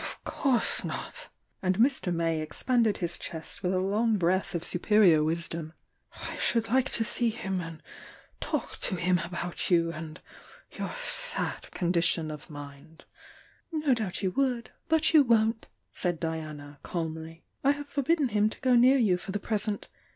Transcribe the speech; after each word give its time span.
"Of 0.01 0.23
course 0.23 0.83
not!" 0.83 1.27
and 1.61 1.77
Mr. 1.77 2.11
May 2.11 2.41
expanded 2.41 2.97
his 2.97 3.19
chest 3.19 3.61
with 3.61 3.71
a 3.71 3.77
long 3.77 4.17
breath 4.17 4.55
of 4.55 4.63
superior 4.63 5.23
wisdom. 5.23 5.73
"I 6.27 6.37
should 6.37 6.69
like 6.69 6.89
to 6.93 7.03
see 7.03 7.29
him 7.29 7.61
and 7.61 7.83
talk 8.39 8.77
to 8.79 8.95
him 8.95 9.21
about 9.23 9.69
you 9.69 9.91
and 9.93 10.19
your 10.71 10.91
sad 11.03 11.69
condition 11.69 12.31
of 12.31 12.49
mind" 12.49 13.05
"No 13.71 13.93
doubt 13.93 14.23
you 14.23 14.31
would, 14.31 14.71
but 14.89 15.13
you 15.13 15.21
won't," 15.21 15.67
said 15.91 16.19
Diana 16.19 16.79
calmly. 16.81 17.43
"I 17.63 17.73
have 17.73 17.87
forbidden 17.87 18.29
him 18.29 18.49
to 18.49 18.61
go 18.61 18.73
near 18.73 18.97
you 18.97 19.17
for 19.17 19.31
the 19.31 19.39
present. 19.39 19.87